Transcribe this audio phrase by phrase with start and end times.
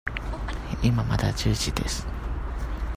[0.81, 2.07] 今まだ十時です。